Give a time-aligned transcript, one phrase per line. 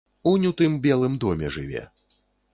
[0.29, 1.85] Унь у тым белым доме жыве.